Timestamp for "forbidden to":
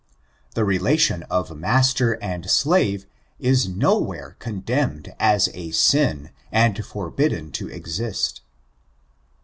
6.83-7.67